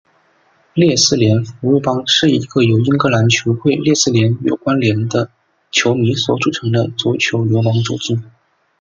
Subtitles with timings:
[0.73, 5.29] 列斯联服务帮是一个由英格兰球会列斯联有关连的
[5.69, 8.19] 球迷所组成的足球流氓组织。